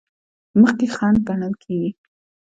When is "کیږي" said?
1.63-1.91